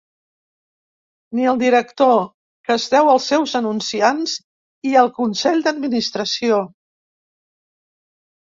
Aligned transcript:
Ni 1.39 1.43
el 1.49 1.59
director, 1.63 2.13
que 2.69 2.73
es 2.79 2.87
deu 2.93 3.11
als 3.11 3.27
seus 3.33 3.53
anunciants 3.61 4.33
i 4.93 4.97
al 5.03 5.13
consell 5.21 5.63
d'administració. 5.69 6.59